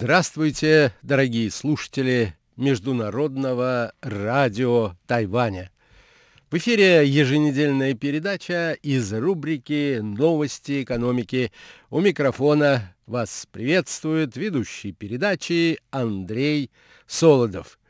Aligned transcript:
Здравствуйте, 0.00 0.92
дорогие 1.02 1.50
слушатели 1.50 2.36
Международного 2.54 3.92
радио 4.00 4.92
Тайваня. 5.08 5.72
В 6.52 6.56
эфире 6.58 7.04
еженедельная 7.04 7.94
передача 7.94 8.78
из 8.80 9.12
рубрики 9.12 9.98
«Новости 10.00 10.84
экономики». 10.84 11.50
У 11.90 11.98
микрофона 11.98 12.94
вас 13.06 13.48
приветствует 13.50 14.36
ведущий 14.36 14.92
передачи 14.92 15.80
Андрей 15.90 16.70
Солодов. 17.08 17.80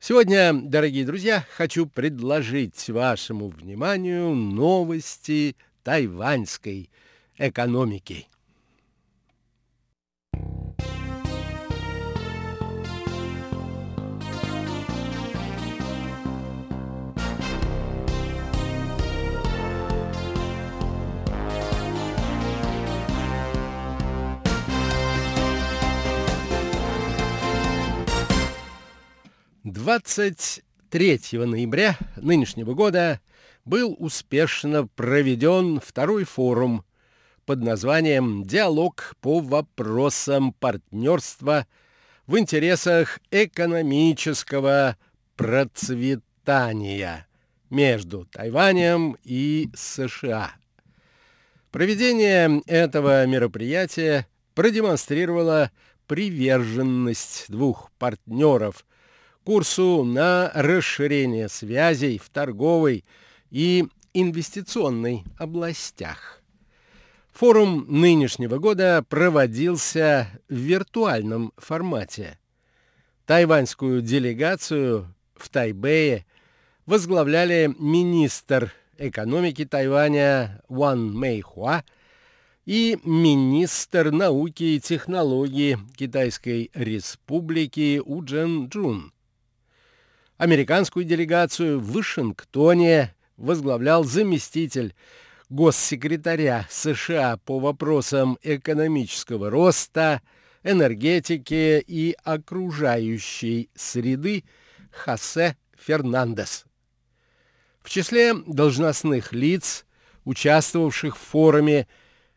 Сегодня, 0.00 0.54
дорогие 0.54 1.04
друзья, 1.04 1.44
хочу 1.54 1.84
предложить 1.84 2.88
вашему 2.88 3.50
вниманию 3.50 4.30
новости 4.34 5.56
тайваньской 5.82 6.88
экономики. 7.36 8.28
Двадцать 29.84 30.62
третьего 30.88 31.44
ноября 31.44 31.98
нынешнего 32.16 32.72
года 32.72 33.20
был 33.66 33.94
успешно 33.98 34.86
проведен 34.86 35.78
второй 35.78 36.24
форум 36.24 36.86
под 37.44 37.60
названием 37.60 38.44
«Диалог 38.44 39.14
по 39.20 39.40
вопросам 39.40 40.54
партнерства 40.54 41.66
в 42.26 42.38
интересах 42.38 43.20
экономического 43.30 44.96
процветания 45.36 47.26
между 47.68 48.24
Тайванем 48.32 49.18
и 49.22 49.68
США». 49.74 50.54
Проведение 51.70 52.62
этого 52.64 53.26
мероприятия 53.26 54.26
продемонстрировало 54.54 55.70
приверженность 56.06 57.44
двух 57.50 57.90
партнеров 57.98 58.86
курсу 59.44 60.04
на 60.04 60.50
расширение 60.54 61.48
связей 61.48 62.18
в 62.18 62.28
торговой 62.30 63.04
и 63.50 63.86
инвестиционной 64.14 65.24
областях. 65.38 66.42
Форум 67.32 67.86
нынешнего 67.88 68.58
года 68.58 69.04
проводился 69.08 70.28
в 70.48 70.54
виртуальном 70.54 71.52
формате. 71.56 72.38
Тайваньскую 73.26 74.02
делегацию 74.02 75.12
в 75.34 75.48
Тайбэе 75.48 76.26
возглавляли 76.86 77.74
министр 77.78 78.72
экономики 78.98 79.64
Тайваня 79.64 80.62
Ван 80.68 81.12
Мэйхуа 81.12 81.82
и 82.66 82.98
министр 83.04 84.10
науки 84.10 84.62
и 84.62 84.80
технологий 84.80 85.76
Китайской 85.96 86.70
республики 86.74 88.00
Уджен 88.04 88.68
Джун. 88.68 89.13
Американскую 90.44 91.06
делегацию 91.06 91.80
в 91.80 91.92
Вашингтоне 91.92 93.14
возглавлял 93.38 94.04
заместитель 94.04 94.94
госсекретаря 95.48 96.66
США 96.68 97.38
по 97.46 97.58
вопросам 97.58 98.36
экономического 98.42 99.48
роста, 99.48 100.20
энергетики 100.62 101.82
и 101.86 102.14
окружающей 102.24 103.70
среды 103.74 104.44
Хосе 104.90 105.56
Фернандес. 105.78 106.66
В 107.80 107.88
числе 107.88 108.34
должностных 108.34 109.32
лиц, 109.32 109.86
участвовавших 110.26 111.16
в 111.16 111.20
форуме, 111.20 111.88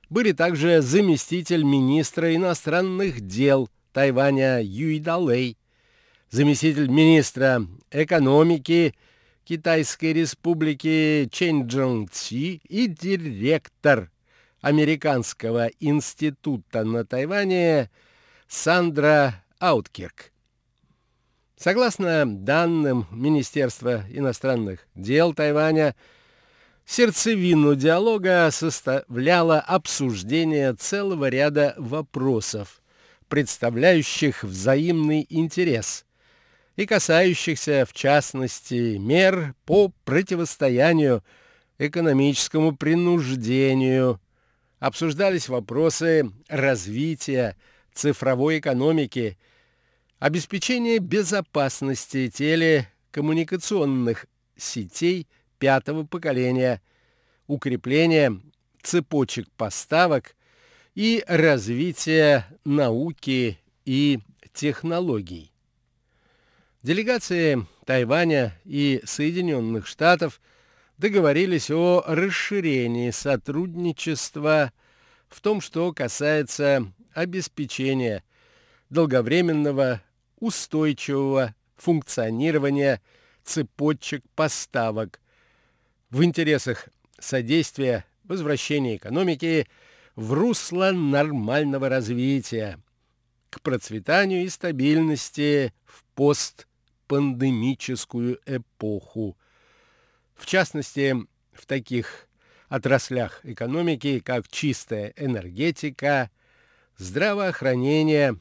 были 0.09 0.31
также 0.31 0.81
заместитель 0.81 1.63
министра 1.65 2.33
иностранных 2.33 3.19
дел 3.19 3.69
Тайваня 3.91 4.61
Юй 4.63 4.99
Далей, 4.99 5.57
заместитель 6.29 6.87
министра 6.87 7.67
экономики 7.91 8.93
Китайской 9.43 10.13
республики 10.13 11.29
Чэнь 11.31 11.67
Чжон 11.67 12.09
Ци 12.11 12.59
и 12.67 12.87
директор 12.87 14.11
Американского 14.61 15.67
института 15.79 16.83
на 16.83 17.05
Тайване 17.05 17.89
Сандра 18.47 19.43
Ауткирк. 19.59 20.31
Согласно 21.55 22.25
данным 22.25 23.07
Министерства 23.09 24.03
иностранных 24.09 24.85
дел 24.93 25.33
Тайваня, 25.33 25.95
сердцевину 26.85 27.75
диалога 27.75 28.49
составляло 28.51 29.59
обсуждение 29.59 30.73
целого 30.73 31.29
ряда 31.29 31.73
вопросов, 31.77 32.81
представляющих 33.27 34.43
взаимный 34.43 35.25
интерес– 35.29 36.03
и 36.77 36.85
касающихся, 36.85 37.85
в 37.85 37.93
частности, 37.93 38.97
мер 38.97 39.55
по 39.65 39.91
противостоянию 40.05 41.23
экономическому 41.79 42.77
принуждению. 42.77 44.21
Обсуждались 44.79 45.49
вопросы 45.49 46.31
развития 46.47 47.57
цифровой 47.93 48.59
экономики, 48.59 49.39
обеспечения 50.19 50.99
безопасности 50.99 52.29
телекоммуникационных 52.29 54.27
сетей 54.55 55.27
пятого 55.57 56.05
поколения, 56.05 56.83
укрепления 57.47 58.39
цепочек 58.83 59.49
поставок 59.57 60.35
и 60.93 61.23
развития 61.27 62.45
науки 62.63 63.59
и 63.85 64.19
технологий. 64.53 65.51
Делегации 66.87 67.67
Тайваня 67.85 68.57
и 68.63 69.01
Соединенных 69.03 69.87
Штатов 69.87 70.39
договорились 70.97 71.69
о 71.69 72.01
расширении 72.07 73.11
сотрудничества 73.11 74.71
в 75.27 75.41
том, 75.41 75.59
что 75.59 75.91
касается 75.91 76.89
обеспечения 77.13 78.23
долговременного 78.89 80.01
устойчивого 80.39 81.55
функционирования 81.75 83.01
цепочек 83.43 84.23
поставок 84.33 85.19
в 86.09 86.23
интересах 86.23 86.87
содействия 87.19 88.05
возвращения 88.23 88.95
экономики 88.95 89.67
в 90.15 90.31
русло 90.31 90.91
нормального 90.93 91.89
развития, 91.89 92.79
к 93.49 93.59
процветанию 93.59 94.45
и 94.45 94.47
стабильности 94.47 95.73
в 95.85 96.05
пост 96.15 96.66
пандемическую 97.07 98.39
эпоху. 98.45 99.37
В 100.35 100.45
частности, 100.45 101.15
в 101.53 101.65
таких 101.65 102.27
отраслях 102.69 103.39
экономики, 103.43 104.19
как 104.19 104.47
чистая 104.47 105.13
энергетика, 105.15 106.29
здравоохранение, 106.97 108.37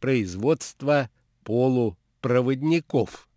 производство 0.00 1.10
полупроводников. 1.44 3.28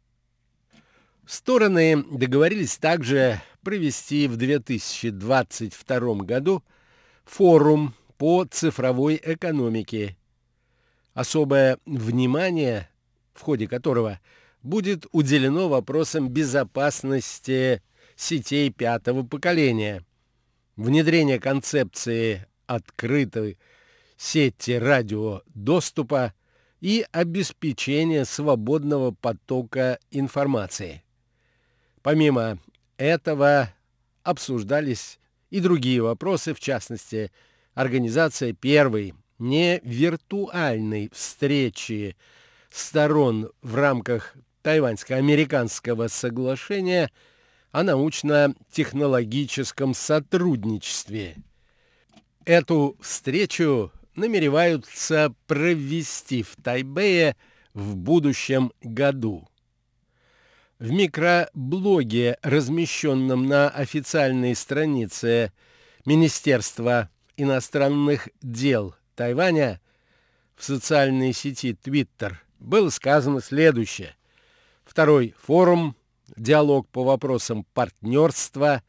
Стороны 1.26 2.04
договорились 2.04 2.78
также 2.78 3.42
провести 3.64 4.28
в 4.28 4.38
2022 4.38 6.16
году 6.24 6.64
форум 7.26 7.94
по 8.18 8.46
цифровой 8.46 9.20
экономике. 9.24 10.18
Особое 11.14 11.78
внимание, 11.86 12.90
в 13.34 13.42
ходе 13.42 13.68
которого– 13.68 14.20
будет 14.64 15.06
уделено 15.12 15.70
вопросам 15.70 16.30
безопасности 16.30 17.82
сетей 18.16 18.70
пятого 18.70 19.24
поколения, 19.24 20.06
внедрение 20.76 21.40
концепции 21.40 22.48
открытой 22.68 23.58
сети 24.18 24.72
радиодоступа 24.72 26.34
и 26.80 27.06
обеспечение 27.12 28.26
свободного 28.26 29.12
потока 29.12 30.00
информации. 30.12 31.04
Помимо 32.02 32.60
этого 32.98 33.74
обсуждались 34.24 35.20
и 35.50 35.60
другие 35.60 36.02
вопросы, 36.02 36.54
в 36.54 36.60
частности, 36.60 37.32
организация 37.74 38.54
первой 38.54 39.14
не 39.38 39.80
виртуальной 39.84 41.10
встречи 41.14 42.16
сторон 42.70 43.52
в 43.62 43.76
рамках 43.76 44.36
Тайваньско-американского 44.62 46.08
соглашения 46.08 47.12
о 47.72 47.84
научно-технологическом 47.84 49.94
сотрудничестве. 49.94 51.38
Эту 52.46 52.98
встречу 53.00 53.92
намереваются 54.16 55.34
провести 55.48 56.44
в 56.44 56.56
Тайбэе 56.62 57.36
в 57.74 57.96
будущем 57.96 58.74
году. 58.82 59.48
В 60.80 60.92
микроблоге, 60.92 62.38
размещенном 62.42 63.48
на 63.48 63.70
официальной 63.70 64.56
странице 64.56 65.54
Министерства 66.06 67.10
иностранных 67.38 68.30
дел 68.42 68.96
Тайваня 69.16 69.80
в 70.56 70.64
социальной 70.64 71.34
сети 71.34 71.78
Twitter, 71.80 72.34
было 72.60 72.90
сказано 72.90 73.42
следующее. 73.42 74.16
Второй 74.92 75.34
форум 75.42 75.96
«Диалог 76.36 76.86
по 76.90 77.06
вопросам 77.06 77.66
партнерства» 77.74 78.84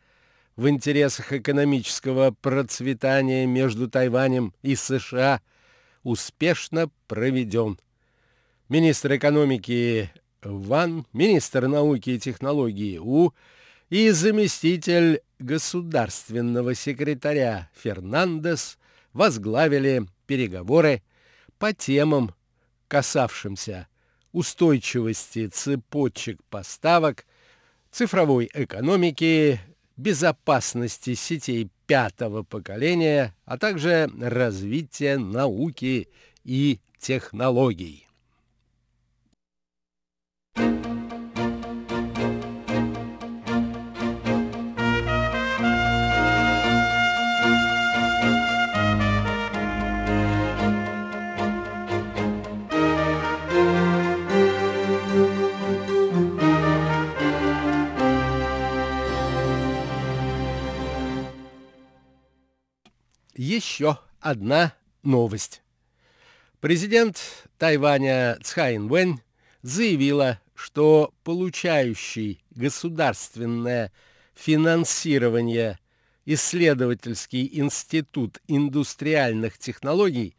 в 0.57 0.69
интересах 0.69 1.33
экономического 1.33 2.33
процветания 2.33 3.47
между 3.47 3.89
Тайванем 3.89 4.53
и 4.63 4.75
США 4.75 5.41
успешно 6.03 6.91
проведен. 7.07 7.79
Министр 8.69 9.15
экономики 9.15 10.11
Ван, 10.43 11.07
министр 11.13 11.69
науки 11.69 12.11
и 12.11 12.19
технологий 12.19 12.99
У 12.99 13.33
и 13.89 14.11
заместитель 14.11 15.21
государственного 15.39 16.75
секретаря 16.75 17.71
Фернандес 17.81 18.77
возглавили 19.13 20.09
переговоры 20.27 21.01
по 21.61 21.73
темам, 21.73 22.35
касавшимся 22.89 23.87
устойчивости 24.33 25.47
цепочек 25.49 26.43
поставок, 26.51 27.27
цифровой 27.91 28.51
экономики, 28.53 29.61
безопасности 29.97 31.15
сетей 31.15 31.69
пятого 31.87 32.43
поколения, 32.43 33.35
а 33.45 33.59
также 33.59 34.11
развития 34.21 35.19
науки 35.19 36.09
и 36.45 36.81
технологий. 36.99 38.07
Еще 63.43 63.99
одна 64.21 64.73
новость. 65.03 65.63
Президент 66.61 67.19
Тайваня 67.59 68.39
Цхай 68.41 68.77
Инвэнь 68.77 69.21
заявила, 69.63 70.41
что 70.55 71.13
получающий 71.25 72.45
государственное 72.51 73.93
финансирование 74.35 75.81
исследовательский 76.25 77.49
институт 77.59 78.41
индустриальных 78.47 79.59
технологий, 79.59 80.37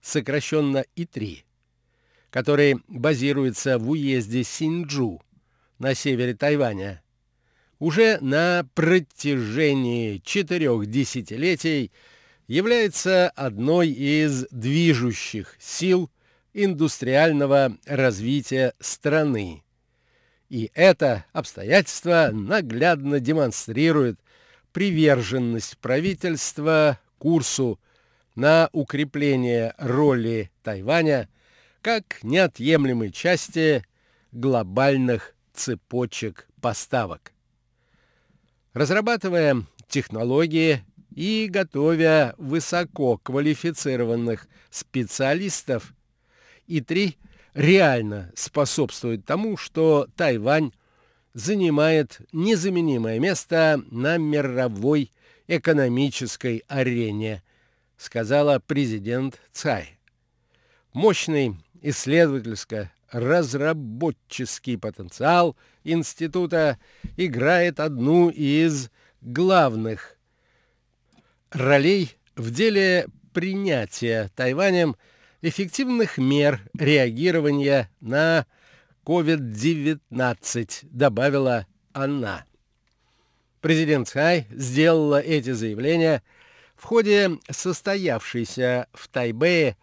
сокращенно 0.00 0.84
И-3, 0.96 1.44
который 2.30 2.82
базируется 2.88 3.78
в 3.78 3.88
уезде 3.90 4.42
Синджу 4.42 5.22
на 5.78 5.94
севере 5.94 6.34
Тайваня, 6.34 7.04
уже 7.78 8.18
на 8.20 8.66
протяжении 8.74 10.18
четырех 10.24 10.86
десятилетий 10.86 11.92
является 12.46 13.28
одной 13.30 13.88
из 13.88 14.46
движущих 14.50 15.56
сил 15.58 16.10
индустриального 16.52 17.76
развития 17.86 18.74
страны. 18.78 19.62
И 20.48 20.70
это 20.74 21.24
обстоятельство 21.32 22.30
наглядно 22.32 23.20
демонстрирует 23.20 24.20
приверженность 24.72 25.78
правительства 25.78 26.98
курсу 27.18 27.80
на 28.34 28.68
укрепление 28.72 29.74
роли 29.78 30.50
Тайваня 30.62 31.28
как 31.80 32.22
неотъемлемой 32.22 33.10
части 33.12 33.84
глобальных 34.30 35.34
цепочек 35.52 36.48
поставок. 36.60 37.32
Разрабатывая 38.72 39.64
технологии 39.88 40.84
и 41.14 41.46
готовя 41.50 42.34
высоко 42.38 43.18
квалифицированных 43.18 44.48
специалистов, 44.70 45.92
И-3 46.66 47.16
реально 47.54 48.32
способствует 48.34 49.24
тому, 49.24 49.56
что 49.56 50.08
Тайвань 50.16 50.72
занимает 51.34 52.20
незаменимое 52.32 53.18
место 53.18 53.82
на 53.90 54.18
мировой 54.18 55.10
экономической 55.48 56.62
арене, 56.68 57.42
сказала 57.96 58.58
президент 58.58 59.40
Цай. 59.52 59.98
Мощный 60.92 61.56
исследовательско-разработческий 61.80 64.76
потенциал 64.78 65.56
института 65.84 66.78
играет 67.16 67.80
одну 67.80 68.28
из 68.30 68.90
главных 69.20 70.16
ролей 71.52 72.16
в 72.36 72.50
деле 72.50 73.06
принятия 73.32 74.30
Тайванем 74.34 74.96
эффективных 75.42 76.18
мер 76.18 76.60
реагирования 76.78 77.90
на 78.00 78.46
COVID-19, 79.04 80.78
добавила 80.82 81.66
она. 81.92 82.44
Президент 83.60 84.08
Цай 84.08 84.46
сделала 84.50 85.20
эти 85.20 85.52
заявления 85.52 86.22
в 86.76 86.84
ходе 86.84 87.38
состоявшейся 87.50 88.88
в 88.92 89.08
Тайбэе 89.08 89.76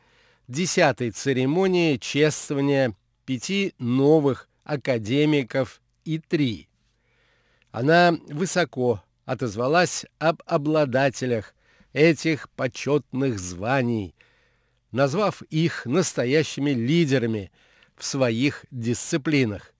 десятой 0.47 1.11
церемонии 1.11 1.97
чествования 1.97 2.93
пяти 3.25 3.73
новых 3.77 4.49
академиков 4.63 5.81
и 6.03 6.19
три. 6.19 6.67
Она 7.71 8.17
высоко 8.27 9.03
отозвалась 9.25 10.05
об 10.17 10.41
обладателях 10.45 11.53
этих 11.93 12.49
почетных 12.51 13.39
званий, 13.39 14.15
назвав 14.91 15.41
их 15.43 15.85
настоящими 15.85 16.71
лидерами 16.71 17.51
в 17.95 18.05
своих 18.05 18.65
дисциплинах, 18.71 19.73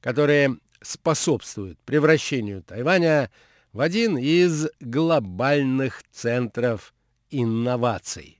которые 0.00 0.58
способствуют 0.80 1.78
превращению 1.80 2.62
Тайваня 2.62 3.30
в 3.72 3.80
один 3.80 4.18
из 4.18 4.68
глобальных 4.80 6.02
центров 6.10 6.94
инноваций. 7.30 8.38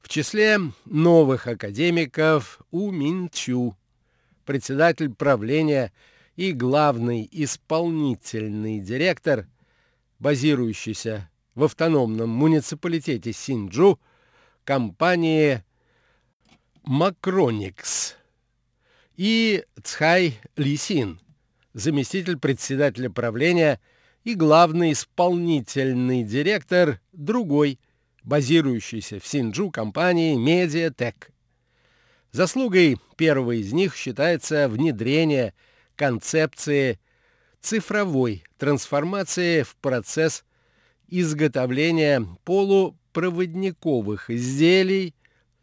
В 0.00 0.08
числе 0.08 0.58
новых 0.84 1.46
академиков 1.46 2.60
У 2.70 2.90
Минчу, 2.90 3.76
председатель 4.44 5.10
правления 5.14 5.92
и 6.34 6.52
главный 6.52 7.28
исполнительный 7.30 8.80
директор, 8.80 9.46
базирующийся 10.18 11.30
в 11.54 11.64
автономном 11.64 12.30
муниципалитете 12.30 13.32
Синджу 13.32 14.00
компании 14.64 15.62
Макроникс 16.84 18.16
и 19.16 19.64
Цхай 19.82 20.40
Лисин, 20.56 21.20
заместитель 21.74 22.38
председателя 22.38 23.10
правления 23.10 23.80
и 24.24 24.34
главный 24.34 24.92
исполнительный 24.92 26.22
директор 26.22 27.00
другой, 27.12 27.78
базирующейся 28.22 29.20
в 29.20 29.26
Синджу 29.26 29.70
компании 29.70 30.36
Медиатек. 30.36 31.30
Заслугой 32.30 32.98
первого 33.16 33.52
из 33.52 33.72
них 33.72 33.94
считается 33.94 34.68
внедрение 34.68 35.54
концепции 35.96 36.98
цифровой 37.60 38.44
трансформации 38.56 39.62
в 39.62 39.76
процесс 39.76 40.44
изготовления 41.08 42.24
полупроводниковых 42.44 44.30
изделий 44.30 45.14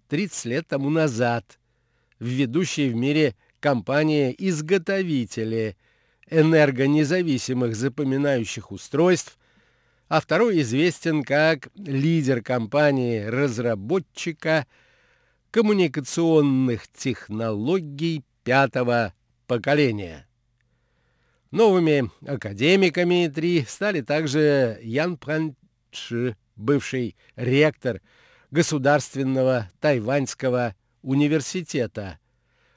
30 0.10 0.46
лет 0.46 0.68
тому 0.68 0.90
назад 0.90 1.60
в 2.20 2.26
ведущей 2.26 2.90
в 2.90 2.96
мире 2.96 3.36
компании-изготовители 3.60 5.78
энергонезависимых 6.30 7.76
запоминающих 7.76 8.72
устройств, 8.72 9.38
а 10.08 10.22
второй 10.22 10.62
известен 10.62 11.24
как 11.24 11.68
лидер 11.76 12.42
компании-разработчика 12.42 14.66
коммуникационных 15.52 16.88
технологий 16.88 18.24
пятого 18.44 19.14
поколения. 19.48 20.29
Новыми 21.52 22.12
академиками 22.28 23.28
три 23.28 23.66
стали 23.66 24.02
также 24.02 24.80
Ян 24.84 25.18
Панчи, 25.18 26.36
бывший 26.56 27.16
ректор 27.36 28.02
Государственного 28.52 29.70
тайваньского 29.80 30.76
университета, 31.02 32.20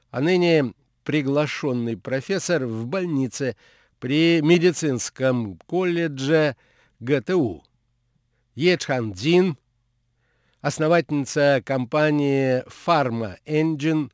а 0.09 0.21
ныне 0.21 0.73
приглашенный 1.03 1.97
профессор 1.97 2.65
в 2.65 2.87
больнице 2.87 3.55
при 3.99 4.41
медицинском 4.41 5.59
колледже 5.67 6.55
ГТУ. 6.99 7.63
Ечхан 8.55 9.13
Дзин, 9.13 9.55
основательница 10.61 11.61
компании 11.63 12.63
Pharma 12.67 13.37
Engine 13.45 14.09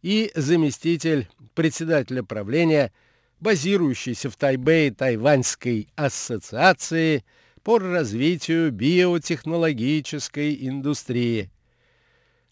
и 0.00 0.30
заместитель 0.34 1.28
председателя 1.54 2.22
правления, 2.22 2.92
базирующейся 3.40 4.30
в 4.30 4.36
Тайбэе 4.36 4.92
Тайваньской 4.92 5.88
ассоциации 5.96 7.24
по 7.62 7.78
развитию 7.78 8.70
биотехнологической 8.70 10.66
индустрии, 10.66 11.50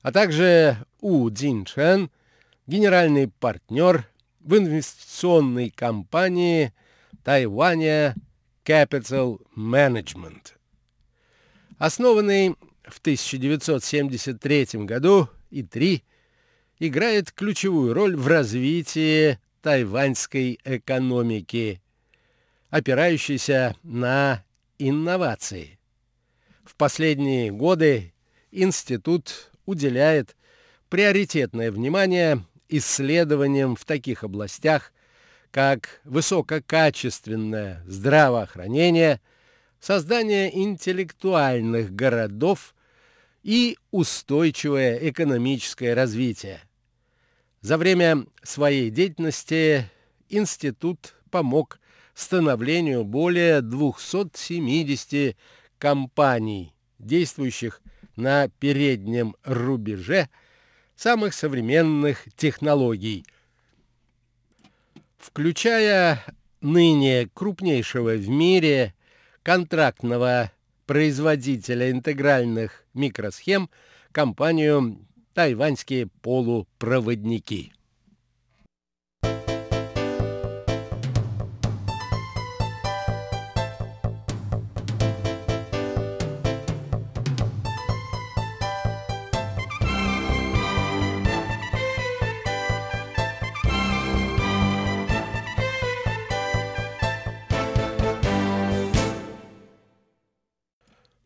а 0.03 0.13
также 0.13 0.77
У 1.01 1.29
Цзиньчэн, 1.31 2.11
генеральный 2.67 3.29
партнер 3.29 4.07
в 4.41 4.57
инвестиционной 4.57 5.71
компании 5.71 6.73
Тайваня 7.25 8.15
Capital 8.65 9.41
Management. 9.57 10.55
Основанный 11.79 12.57
в 12.85 12.99
1973 12.99 14.85
году 14.85 15.29
и 15.51 15.63
три 15.63 16.03
играет 16.79 17.33
ключевую 17.33 17.95
роль 17.95 18.17
в 18.17 18.27
развитии 18.27 19.39
тайваньской 19.63 20.59
экономики, 20.65 21.81
опирающейся 22.71 23.77
на 23.83 24.45
инновации. 24.79 25.79
В 26.65 26.75
последние 26.77 27.51
годы 27.51 28.13
институт 28.51 29.51
уделяет 29.67 30.37
приоритетное 30.89 31.71
внимание 31.71 32.45
исследованиям 32.69 33.77
в 33.77 33.85
таких 33.85 34.25
областях, 34.25 34.93
как 35.51 36.01
высококачественное 36.05 37.83
здравоохранение, 37.87 39.21
создание 39.81 40.57
интеллектуальных 40.57 41.95
городов 41.95 42.75
и 43.43 43.79
устойчивое 43.91 44.99
экономическое 45.09 45.95
развитие. 45.95 46.61
За 47.61 47.77
время 47.77 48.25
своей 48.43 48.91
деятельности 48.91 49.91
институт 50.29 51.15
помог 51.31 51.81
становлению 52.15 53.05
более 53.05 53.61
270 53.63 55.37
компаний, 55.79 56.73
действующих 56.99 57.83
на 58.17 58.49
переднем 58.49 59.37
рубеже 59.45 60.29
самых 60.95 61.35
современных 61.35 62.25
технологий, 62.37 63.25
включая 65.19 66.25
ныне 66.61 67.29
крупнейшего 67.35 68.15
в 68.15 68.29
мире 68.29 68.95
контрактного 69.43 70.53
производителя 70.87 71.91
интегральных 71.91 72.85
микросхем 72.95 73.69
компанию 74.13 74.99
«Тайваньские 75.39 76.09
полупроводники». 76.21 77.73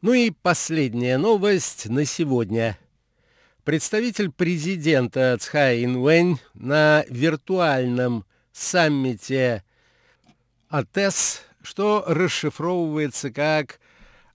Ну 0.03 0.13
и 0.13 0.31
последняя 0.31 1.17
новость 1.17 1.87
на 1.89 2.05
сегодня. 2.05 2.77
Представитель 3.65 4.31
президента 4.33 5.39
Цхай 5.39 5.85
Инвэнь 5.85 6.41
на 6.53 7.05
виртуальном 7.09 8.25
саммите 8.51 9.63
АТЭС, 10.69 11.43
что 11.63 12.03
расшифровывается 12.09 13.31
как 13.31 13.79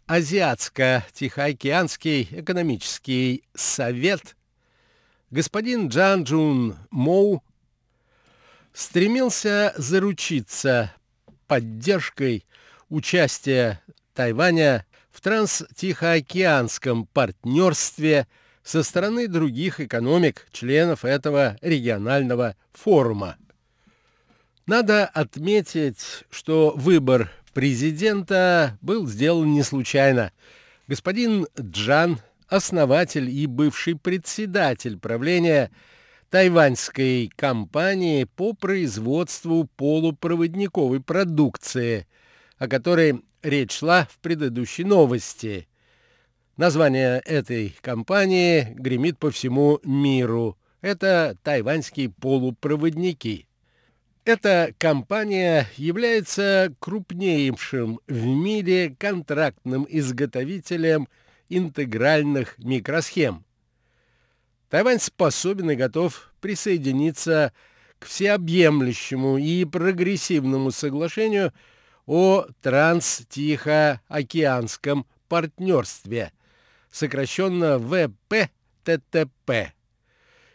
Азиатско-Тихоокеанский 0.07 2.39
экономический 2.39 3.43
совет, 3.53 4.37
господин 5.29 5.89
Джан 5.89 6.23
Джун 6.23 6.77
Моу 6.89 7.43
стремился 8.71 9.73
заручиться 9.75 10.93
поддержкой 11.47 12.45
участия 12.87 13.83
Тайваня 14.13 14.85
в 15.11 15.19
транстихоокеанском 15.19 17.07
партнерстве 17.07 18.25
со 18.67 18.83
стороны 18.83 19.29
других 19.29 19.79
экономик, 19.79 20.45
членов 20.51 21.05
этого 21.05 21.55
регионального 21.61 22.57
форума. 22.73 23.37
Надо 24.65 25.05
отметить, 25.05 26.25
что 26.29 26.73
выбор 26.75 27.31
президента 27.53 28.77
был 28.81 29.07
сделан 29.07 29.53
не 29.53 29.63
случайно. 29.63 30.33
Господин 30.89 31.47
Джан, 31.57 32.19
основатель 32.49 33.29
и 33.29 33.45
бывший 33.45 33.95
председатель 33.95 34.99
правления 34.99 35.71
тайваньской 36.29 37.31
компании 37.37 38.25
по 38.25 38.51
производству 38.51 39.63
полупроводниковой 39.77 40.99
продукции, 40.99 42.05
о 42.57 42.67
которой 42.67 43.21
речь 43.41 43.77
шла 43.77 44.09
в 44.11 44.19
предыдущей 44.19 44.83
новости. 44.83 45.69
Название 46.57 47.19
этой 47.19 47.75
компании 47.81 48.73
гремит 48.75 49.19
по 49.19 49.31
всему 49.31 49.79
миру. 49.83 50.57
Это 50.81 51.37
тайваньские 51.43 52.09
полупроводники. 52.09 53.47
Эта 54.25 54.73
компания 54.77 55.67
является 55.77 56.73
крупнейшим 56.79 58.01
в 58.07 58.25
мире 58.25 58.93
контрактным 58.99 59.85
изготовителем 59.87 61.07
интегральных 61.47 62.57
микросхем. 62.57 63.45
Тайвань 64.69 64.99
способен 64.99 65.71
и 65.71 65.75
готов 65.75 66.33
присоединиться 66.41 67.53
к 67.99 68.05
всеобъемлющему 68.05 69.37
и 69.37 69.63
прогрессивному 69.63 70.71
соглашению– 70.71 71.53
о 72.07 72.47
Транс-Тихоокеанском 72.61 75.05
партнерстве, 75.27 76.31
сокращенно 76.91 77.79
ВПТТП, 77.79 79.73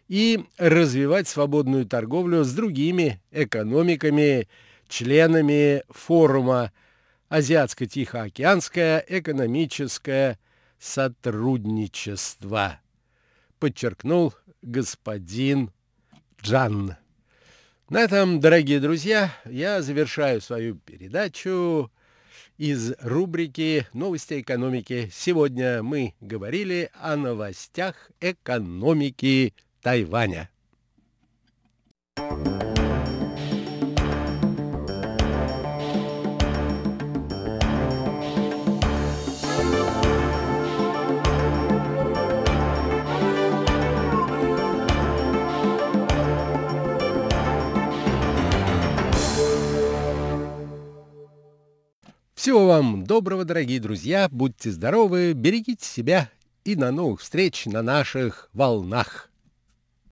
и 0.08 0.44
развивать 0.58 1.26
свободную 1.26 1.86
торговлю 1.86 2.44
с 2.44 2.52
другими 2.52 3.22
экономиками, 3.30 4.46
членами 4.88 5.84
форума 5.88 6.70
Азиатско-Тихоокеанское 7.30 9.02
экономическое 9.08 10.38
сотрудничество, 10.78 12.78
подчеркнул 13.58 14.34
господин 14.60 15.70
Джан. 16.42 16.96
На 17.88 18.00
этом, 18.00 18.40
дорогие 18.40 18.80
друзья, 18.80 19.32
я 19.44 19.80
завершаю 19.80 20.40
свою 20.40 20.74
передачу 20.74 21.90
из 22.58 22.92
рубрики 23.00 23.86
«Новости 23.92 24.40
экономики». 24.40 25.10
Сегодня 25.12 25.82
мы 25.82 26.14
говорили 26.20 26.90
о 27.00 27.16
новостях 27.16 28.10
экономики 28.20 29.54
Тайваня. 29.80 30.51
Всего 52.42 52.66
вам 52.66 53.04
доброго, 53.04 53.44
дорогие 53.44 53.78
друзья, 53.78 54.26
будьте 54.28 54.72
здоровы, 54.72 55.32
берегите 55.32 55.86
себя 55.86 56.28
и 56.64 56.74
до 56.74 56.90
новых 56.90 57.20
встреч 57.20 57.66
на 57.66 57.82
наших 57.82 58.50
волнах. 58.52 59.30